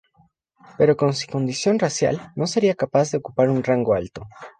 [0.79, 4.25] Pero con su condición racial no seria capaz de ocupar un rango alto.